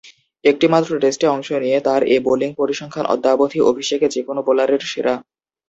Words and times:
একটিমাত্র 0.43 0.91
টেস্টে 0.99 1.27
অংশ 1.27 1.49
নিয়ে 1.63 1.77
তার 1.79 2.01
এ 2.05 2.25
বোলিং 2.25 2.49
পরিসংখ্যান 2.55 3.05
অদ্যাবধি 3.05 3.59
অভিষেকে 3.71 4.07
যে-কোন 4.13 4.37
বোলারের 4.47 4.81
সেরা। 4.85 5.15